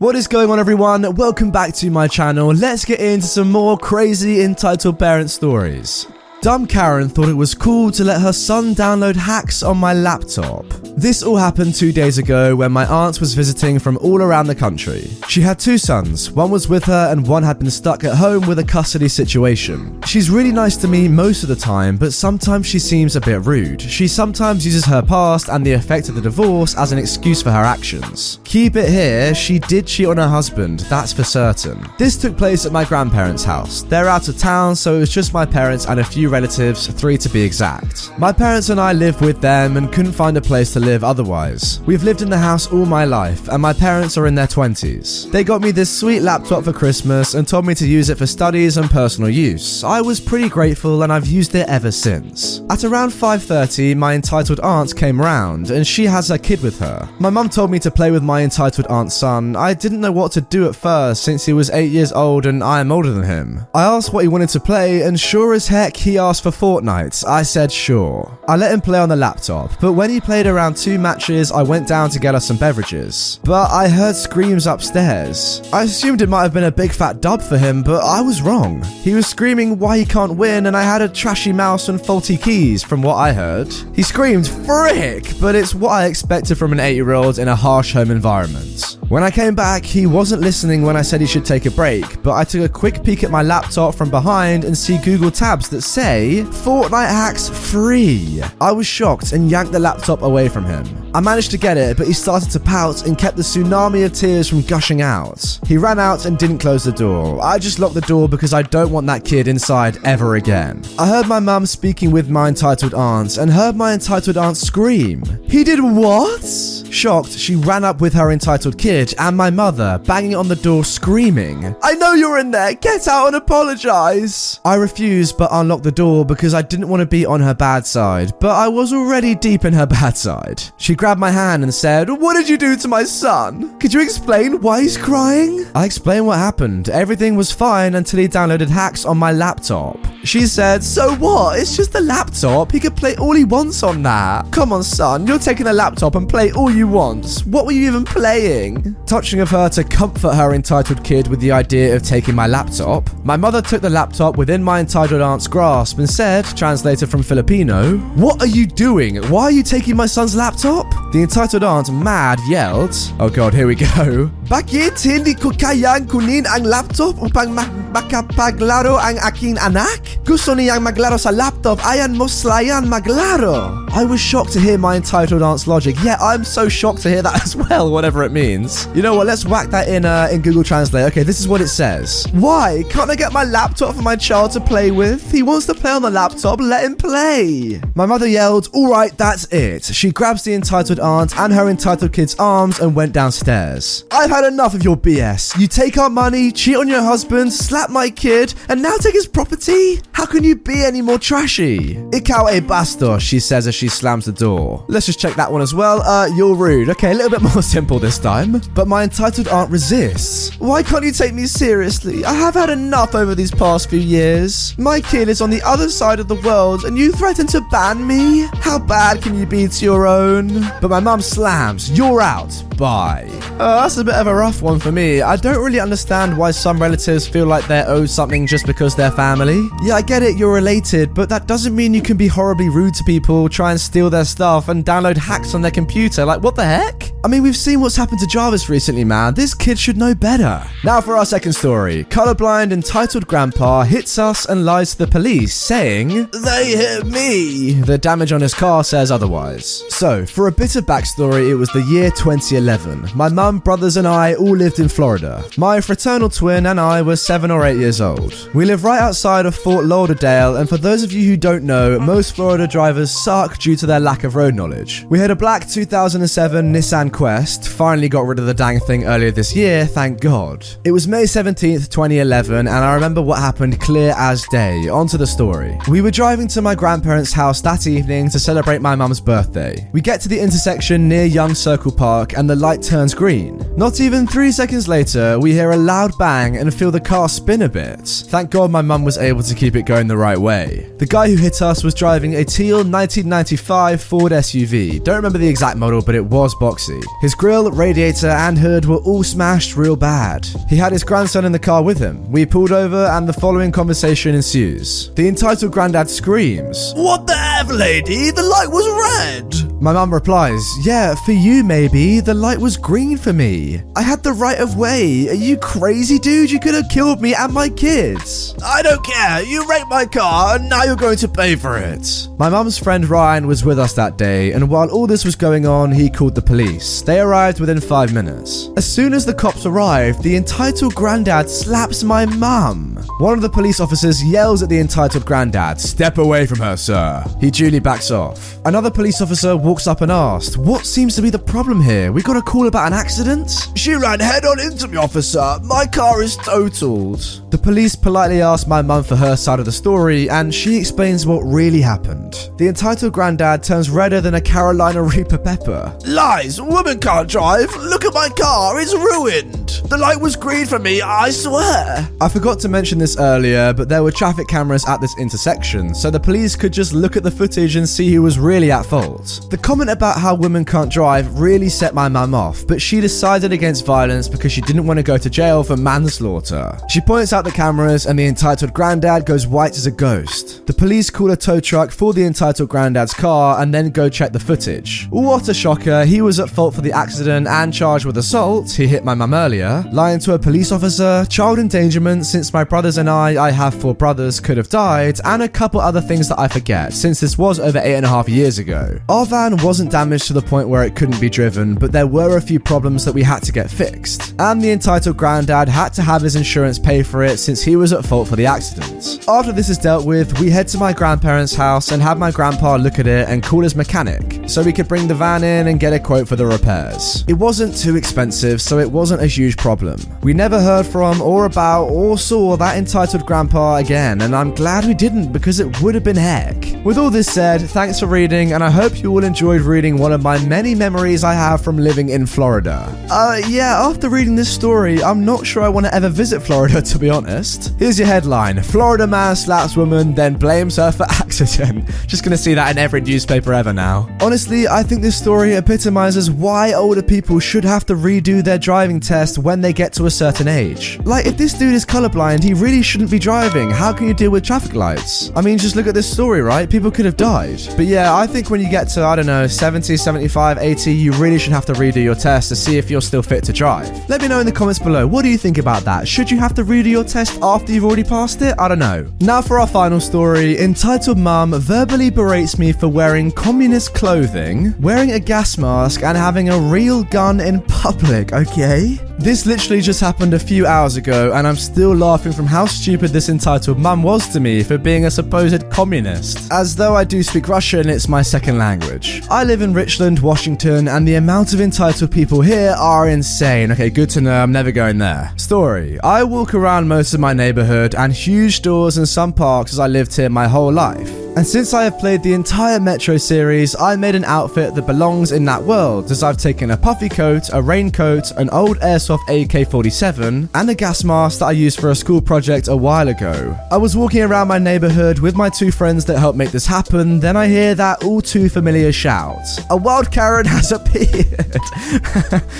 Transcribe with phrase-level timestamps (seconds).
[0.00, 1.02] What is going on everyone?
[1.16, 2.54] Welcome back to my channel.
[2.54, 6.06] Let's get into some more crazy entitled parent stories.
[6.42, 10.64] Dumb Karen thought it was cool to let her son download hacks on my laptop.
[10.96, 14.54] This all happened two days ago when my aunt was visiting from all around the
[14.54, 15.10] country.
[15.28, 18.46] She had two sons, one was with her and one had been stuck at home
[18.46, 20.00] with a custody situation.
[20.06, 23.44] She's really nice to me most of the time, but sometimes she seems a bit
[23.44, 23.82] rude.
[23.82, 27.50] She sometimes uses her past and the effect of the divorce as an excuse for
[27.50, 28.40] her actions.
[28.44, 31.86] Keep it here, she did cheat on her husband, that's for certain.
[31.98, 33.82] This took place at my grandparents' house.
[33.82, 37.18] They're out of town, so it was just my parents and a few relatives, three
[37.18, 38.16] to be exact.
[38.18, 41.80] My parents and I live with them and couldn't find a place to live otherwise.
[41.86, 45.30] We've lived in the house all my life, and my parents are in their 20s.
[45.30, 48.26] They got me this sweet laptop for Christmas and told me to use it for
[48.26, 49.84] studies and personal use.
[49.84, 52.62] I was pretty grateful and I've used it ever since.
[52.70, 57.08] At around 5:30, my entitled aunt came round and she has her kid with her.
[57.18, 59.56] My mum told me to play with my entitled aunt's son.
[59.56, 62.62] I didn't know what to do at first since he was 8 years old and
[62.62, 63.66] I am older than him.
[63.74, 67.26] I asked what he wanted to play and sure as heck he asked for Fortnite.
[67.26, 68.38] I said sure.
[68.46, 71.62] I let him play on the laptop, but when he played around two matches, I
[71.62, 73.40] went down to get us some beverages.
[73.44, 75.62] But I heard screams upstairs.
[75.72, 78.42] I assumed it might have been a big fat dub for him, but I was
[78.42, 78.82] wrong.
[78.82, 82.36] He was screaming why he can't win, and I had a trashy mouse and faulty
[82.36, 83.72] keys, from what I heard.
[83.94, 85.32] He screamed, frick!
[85.40, 88.99] But it's what I expected from an 8 year old in a harsh home environment.
[89.10, 92.22] When I came back, he wasn't listening when I said he should take a break,
[92.22, 95.68] but I took a quick peek at my laptop from behind and see Google tabs
[95.70, 98.40] that say Fortnite hacks free.
[98.60, 100.86] I was shocked and yanked the laptop away from him.
[101.12, 104.12] I managed to get it, but he started to pout and kept the tsunami of
[104.12, 105.58] tears from gushing out.
[105.66, 107.42] He ran out and didn't close the door.
[107.42, 110.84] I just locked the door because I don't want that kid inside ever again.
[110.98, 115.24] I heard my mum speaking with my entitled aunt and heard my entitled aunt scream.
[115.42, 116.44] He did what?
[116.44, 120.84] Shocked, she ran up with her entitled kid and my mother, banging on the door,
[120.84, 124.60] screaming, I know you're in there, get out and apologize.
[124.64, 127.86] I refused but unlocked the door because I didn't want to be on her bad
[127.86, 130.62] side, but I was already deep in her bad side.
[130.76, 133.78] She grabbed my hand and said, What did you do to my son?
[133.78, 135.64] Could you explain why he's crying?
[135.74, 136.90] I explained what happened.
[136.90, 139.96] Everything was fine until he downloaded hacks on my laptop.
[140.24, 141.58] She said, So what?
[141.58, 142.70] It's just a laptop.
[142.70, 144.52] He could play all he wants on that.
[144.52, 147.40] Come on, son, you're taking a laptop and play all you want.
[147.46, 148.94] What were you even playing?
[149.06, 153.08] Touching of her to comfort her entitled kid with the idea of taking my laptop,
[153.24, 157.96] my mother took the laptop within my entitled aunt's grasp and said, translated from Filipino,
[158.16, 159.16] What are you doing?
[159.30, 160.89] Why are you taking my son's laptop?
[161.10, 164.30] The entitled aunt, mad, yelled, Oh god, here we go.
[164.52, 170.09] Bakit hindi ko kayang kunin ang laptop upang ma- makapaglaro ang aking anak?
[170.30, 173.82] Gusto niyang maglaro sa laptop, ayan mo slayan maglaro.
[173.90, 175.96] I was shocked to hear my entitled aunt's logic.
[176.04, 178.86] Yeah, I'm so shocked to hear that as well, whatever it means.
[178.94, 181.10] You know what, let's whack that in uh, in Google Translate.
[181.10, 182.28] Okay, this is what it says.
[182.30, 182.84] Why?
[182.90, 185.32] Can't I get my laptop for my child to play with?
[185.32, 187.80] He wants to play on the laptop, let him play.
[187.96, 189.82] My mother yelled, Alright, that's it.
[189.82, 194.04] She grabs the entitled aunt and her entitled kid's arms and went downstairs.
[194.12, 195.58] I've had enough of your BS.
[195.58, 199.26] You take our money, cheat on your husband, slap my kid, and now take his
[199.26, 199.98] property?
[200.20, 201.94] How can you be any more trashy?
[202.12, 204.84] Ikaw e basto, she says as she slams the door.
[204.86, 206.02] Let's just check that one as well.
[206.02, 206.90] Uh, you're rude.
[206.90, 208.60] Okay, a little bit more simple this time.
[208.74, 210.54] But my entitled aunt resists.
[210.60, 212.22] Why can't you take me seriously?
[212.26, 214.76] I have had enough over these past few years.
[214.76, 218.06] My kid is on the other side of the world and you threaten to ban
[218.06, 218.46] me?
[218.60, 220.48] How bad can you be to your own?
[220.82, 221.96] But my mum slams.
[221.96, 222.52] You're out.
[222.76, 223.28] Bye.
[223.58, 225.22] Uh, that's a bit of a rough one for me.
[225.22, 229.10] I don't really understand why some relatives feel like they're owed something just because they're
[229.10, 229.68] family.
[229.82, 232.94] Yeah, I get it, you're related, but that doesn't mean you can be horribly rude
[232.94, 236.24] to people, try and steal their stuff, and download hacks on their computer.
[236.24, 237.12] Like, what the heck?
[237.22, 239.34] I mean, we've seen what's happened to Jarvis recently, man.
[239.34, 240.64] This kid should know better.
[240.84, 242.04] Now for our second story.
[242.04, 247.72] Colorblind entitled grandpa hits us and lies to the police, saying, They hit me.
[247.72, 249.84] The damage on his car says otherwise.
[249.90, 253.10] So, for a bit of backstory, it was the year 2011.
[253.14, 255.44] My mum, brothers, and I all lived in Florida.
[255.58, 258.48] My fraternal twin and I were seven or eight years old.
[258.54, 261.98] We live right outside of Fort Lauderdale, and for those of you who don't know,
[262.00, 265.04] most Florida drivers suck due to their lack of road knowledge.
[265.10, 267.68] We had a black 2007 Nissan quest.
[267.68, 270.66] Finally got rid of the dang thing earlier this year, thank God.
[270.84, 274.88] It was May 17th, 2011, and I remember what happened clear as day.
[274.88, 275.78] On to the story.
[275.88, 279.88] We were driving to my grandparents' house that evening to celebrate my mum's birthday.
[279.92, 283.64] We get to the intersection near Young Circle Park, and the light turns green.
[283.76, 287.62] Not even three seconds later, we hear a loud bang and feel the car spin
[287.62, 288.06] a bit.
[288.06, 290.90] Thank God my mum was able to keep it going the right way.
[290.98, 295.02] The guy who hit us was driving a teal 1995 Ford SUV.
[295.02, 296.99] Don't remember the exact model, but it was boxy.
[297.20, 300.46] His grill, radiator, and hood were all smashed real bad.
[300.68, 302.30] He had his grandson in the car with him.
[302.30, 305.10] We pulled over, and the following conversation ensues.
[305.14, 308.30] The entitled granddad screams, What the F, lady?
[308.30, 309.69] The light was red.
[309.82, 312.20] My mum replies, Yeah, for you maybe.
[312.20, 313.82] The light was green for me.
[313.96, 315.26] I had the right of way.
[315.30, 316.50] Are you crazy, dude?
[316.50, 318.54] You could have killed me and my kids.
[318.62, 319.42] I don't care.
[319.42, 322.28] You wrecked my car, and now you're going to pay for it.
[322.38, 325.64] My mum's friend Ryan was with us that day, and while all this was going
[325.64, 327.00] on, he called the police.
[327.00, 328.68] They arrived within five minutes.
[328.76, 332.96] As soon as the cops arrived, the entitled granddad slaps my mum.
[333.18, 337.24] One of the police officers yells at the entitled granddad, Step away from her, sir.
[337.40, 338.58] He duly backs off.
[338.66, 342.10] Another police officer walks up and asks, What seems to be the problem here?
[342.10, 343.68] We got a call about an accident?
[343.76, 345.58] She ran head on into me, officer.
[345.62, 347.20] My car is totaled.
[347.52, 351.24] The police politely ask my mum for her side of the story, and she explains
[351.24, 352.50] what really happened.
[352.58, 355.96] The entitled granddad turns redder than a Carolina Reaper pepper.
[356.04, 356.60] Lies.
[356.60, 357.72] Woman can't drive.
[357.76, 358.80] Look at my car.
[358.80, 359.68] It's ruined.
[359.88, 362.08] The light was green for me, I swear.
[362.20, 366.10] I forgot to mention this earlier, but there were traffic cameras at this intersection, so
[366.10, 369.46] the police could just look at the footage and see who was really at fault.
[369.50, 373.52] The comment about how women can't drive really set my mum off, but she decided
[373.52, 376.78] against violence because she didn't want to go to jail for manslaughter.
[376.88, 380.66] She points out the cameras, and the entitled granddad goes white as a ghost.
[380.66, 384.32] The police call a tow truck for the entitled granddad's car and then go check
[384.32, 385.06] the footage.
[385.10, 388.86] What a shocker, he was at fault for the accident and charged with assault, he
[388.86, 393.08] hit my mum earlier, lying to a police officer, child endangerment since my brothers and
[393.08, 396.48] I, I have four brothers, could have died, and a couple other things that I
[396.48, 398.98] forget, since this was over eight and a half years ago.
[399.08, 402.36] Our van wasn't damaged to the point where it couldn't be driven, but there were
[402.36, 404.34] a few problems that we had to get fixed.
[404.38, 407.92] And the entitled granddad had to have his insurance pay for it since he was
[407.92, 409.24] at fault for the accident.
[409.28, 412.76] After this is dealt with, we head to my grandparents' house and have my grandpa
[412.76, 415.78] look at it and call his mechanic, so we could bring the van in and
[415.78, 417.24] get a quote for the repairs.
[417.28, 420.00] It wasn't too expensive, so it wasn't a huge problem.
[420.22, 424.86] We never heard from or about or saw that entitled grandpa again, and I'm glad
[424.86, 426.56] we didn't because it would have been heck.
[426.84, 430.12] With all this said, thanks for reading, and I hope you all enjoyed reading one
[430.12, 432.92] of my many memories I have from living in Florida.
[433.08, 436.82] Uh, yeah, after reading this story, I'm not sure I want to ever visit Florida,
[436.90, 437.72] to be honest.
[437.78, 441.88] Here's your headline Florida man slaps woman, then blames her for accident.
[442.08, 444.08] Just gonna see that in every newspaper ever now.
[444.20, 448.98] Honestly, I think this story epitomizes why older people should have to redo their driving
[448.98, 450.98] test when they get to a certain age.
[451.04, 453.70] Like, if this dude is colorblind, he really shouldn't be driving.
[453.70, 455.30] How can you deal with traffic lights?
[455.36, 456.70] I mean, just look at this story, right?
[456.70, 457.60] People could have died.
[457.76, 461.12] But yeah, I think when you get to, I don't know, 70, 75, 80, you
[461.12, 464.08] really should have to redo your test to see if you're still fit to drive.
[464.08, 466.08] Let me know in the comments below, what do you think about that?
[466.08, 468.54] Should you have to redo your test after you've already passed it?
[468.58, 469.06] I don't know.
[469.20, 473.92] Now for our final story, entitled Mum verbally berates me for wearing communist
[474.30, 478.98] clothing, wearing a gas mask, and having a real gun in public, okay?
[479.18, 483.10] This literally just happened a few hours ago, and I'm still laughing from how stupid
[483.10, 486.50] this entitled mum was to me for being a supposed communist.
[486.52, 489.22] As though I do speak Russian, it's my second language.
[489.30, 493.72] I live in Richland, Washington, and the amount of entitled people here are insane.
[493.72, 495.32] Okay, good to know, I'm never going there.
[495.36, 499.78] Story I walk around most of my neighborhood and huge stores and some parks as
[499.78, 501.10] I lived here my whole life.
[501.36, 505.30] And since I have played the entire Metro series, I made an outfit that belongs
[505.30, 509.70] in that world, as I've taken a puffy coat, a raincoat, an old airsoft AK
[509.70, 513.56] 47, and a gas mask that I used for a school project a while ago.
[513.70, 517.20] I was walking around my neighborhood with my two friends that helped make this happen,
[517.20, 519.38] then I hear that all too familiar shout
[519.70, 521.60] A wild Karen has appeared!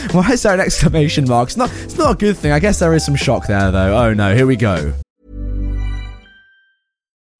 [0.12, 1.48] Why is there an exclamation mark?
[1.48, 2.52] It's not, it's not a good thing.
[2.52, 3.96] I guess there is some shock there, though.
[3.96, 4.94] Oh no, here we go.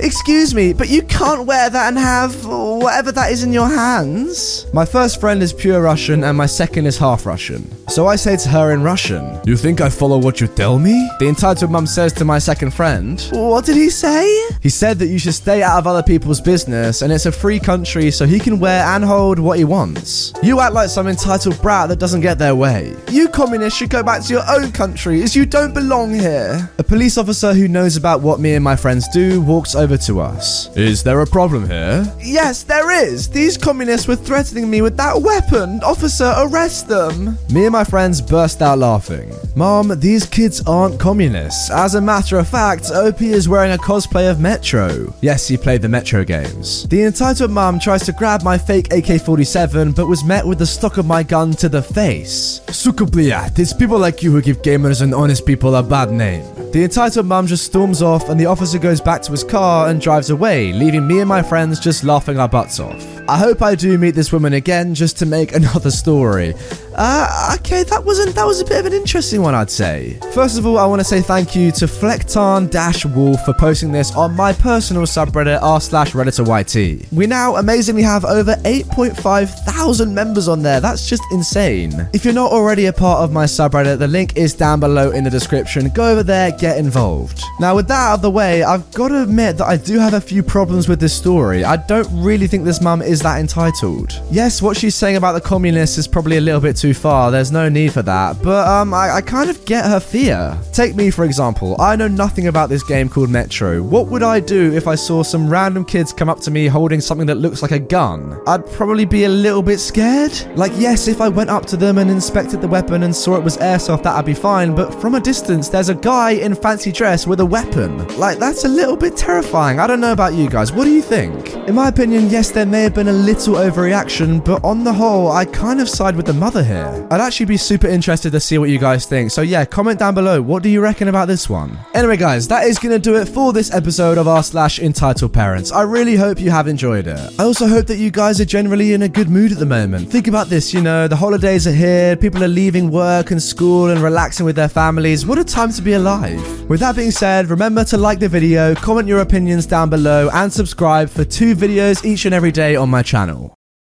[0.00, 4.66] Excuse me, but you can't wear that and have whatever that is in your hands.
[4.72, 7.70] My first friend is pure Russian and my second is half Russian.
[7.88, 11.08] So I say to her in Russian, You think I follow what you tell me?
[11.20, 14.26] The entitled mum says to my second friend, What did he say?
[14.60, 17.60] He said that you should stay out of other people's business and it's a free
[17.60, 20.32] country so he can wear and hold what he wants.
[20.42, 22.96] You act like some entitled brat that doesn't get their way.
[23.12, 26.68] You communists should go back to your own country as you don't belong here.
[26.78, 30.20] A police officer who knows about what me and my friends do walks over to
[30.20, 30.74] us.
[30.76, 32.10] Is there a problem here?
[32.18, 33.28] Yes, there is.
[33.28, 35.80] These communists were threatening me with that weapon.
[35.84, 37.38] Officer, arrest them.
[37.50, 39.30] Me and my friends burst out laughing.
[39.54, 41.70] Mom, these kids aren't communists.
[41.70, 45.12] As a matter of fact, OP is wearing a cosplay of Metro.
[45.20, 46.88] Yes, he played the Metro games.
[46.88, 50.66] The entitled mom tries to grab my fake AK 47, but was met with the
[50.66, 52.60] stock of my gun to the face.
[52.68, 56.44] Sukubliat, it's people like you who give gamers and honest people a bad name.
[56.72, 60.00] The entitled mom just storms off, and the officer goes back to his car and
[60.00, 63.04] drives away, leaving me and my friends just laughing our butts off.
[63.28, 66.54] I hope I do meet this woman again just to make another story.
[66.96, 70.18] Uh, okay, that wasn't that was a bit of an interesting one, I'd say.
[70.32, 73.90] First of all, I want to say thank you to Flecktarn Dash Wolf for posting
[73.90, 77.12] this on my personal subreddit r slash redditor YT.
[77.12, 80.80] We now amazingly have over 8.5 thousand members on there.
[80.80, 82.08] That's just insane.
[82.12, 85.24] If you're not already a part of my subreddit, the link is down below in
[85.24, 85.88] the description.
[85.88, 87.42] Go over there, get involved.
[87.58, 90.14] Now, with that out of the way, I've got to admit that I do have
[90.14, 91.64] a few problems with this story.
[91.64, 94.20] I don't really think this mum is that entitled.
[94.30, 97.30] Yes, what she's saying about the communists is probably a little bit too far.
[97.30, 98.42] There's no need for that.
[98.42, 100.58] But um, I, I kind of get her fear.
[100.72, 101.80] Take me, for example.
[101.80, 103.80] I know nothing about this game called Metro.
[103.82, 107.00] What would I do if I saw some random kids come up to me holding
[107.00, 108.38] something that looks like a gun?
[108.46, 110.32] I'd probably be a little bit scared.
[110.56, 113.44] Like, yes, if I went up to them and inspected the weapon and saw it
[113.44, 114.74] was airsoft, that'd be fine.
[114.74, 118.06] But from a distance, there's a guy in fancy dress with a weapon.
[118.18, 119.78] Like, that's a little bit terrifying.
[119.78, 120.72] I don't know about you guys.
[120.72, 121.54] What do you think?
[121.68, 125.30] In my opinion, yes, there may have been a little overreaction, but on the whole,
[125.30, 126.73] I kind of side with the mother here.
[126.76, 129.30] I'd actually be super interested to see what you guys think.
[129.30, 130.40] So yeah, comment down below.
[130.42, 131.78] What do you reckon about this one?
[131.94, 135.72] Anyway, guys, that is gonna do it for this episode of r slash entitled parents.
[135.72, 137.34] I really hope you have enjoyed it.
[137.38, 140.10] I also hope that you guys are generally in a good mood at the moment.
[140.10, 143.90] Think about this, you know, the holidays are here, people are leaving work and school
[143.90, 145.26] and relaxing with their families.
[145.26, 146.68] What a time to be alive.
[146.68, 150.52] With that being said, remember to like the video, comment your opinions down below, and
[150.52, 153.54] subscribe for two videos each and every day on my channel.